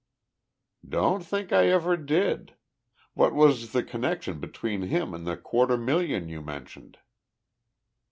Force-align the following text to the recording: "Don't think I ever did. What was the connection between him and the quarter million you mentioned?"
"Don't 0.89 1.21
think 1.23 1.53
I 1.53 1.67
ever 1.67 1.95
did. 1.95 2.55
What 3.13 3.35
was 3.35 3.71
the 3.71 3.83
connection 3.83 4.39
between 4.39 4.81
him 4.87 5.13
and 5.13 5.27
the 5.27 5.37
quarter 5.37 5.77
million 5.77 6.27
you 6.27 6.41
mentioned?" 6.41 6.97